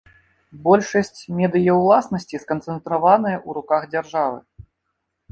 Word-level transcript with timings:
Большасць 0.67 1.19
медыяўласнасці 1.39 2.41
сканцэнтраваная 2.43 3.33
ў 3.33 3.49
руках 3.59 3.85
дзяржавы. 3.93 4.39